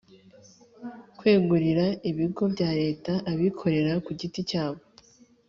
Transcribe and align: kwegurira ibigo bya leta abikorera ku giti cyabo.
kwegurira 1.17 1.85
ibigo 2.09 2.43
bya 2.53 2.69
leta 2.81 3.13
abikorera 3.31 3.93
ku 4.05 4.11
giti 4.19 4.41
cyabo. 4.49 4.81